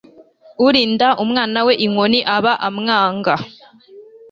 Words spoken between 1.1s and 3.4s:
umwana we inkoni aba amwanga